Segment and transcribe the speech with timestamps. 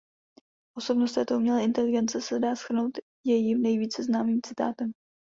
[0.77, 2.91] Osobnost této umělé inteligence se dá shrnout
[3.27, 4.91] jejím nejvíce známým citátem.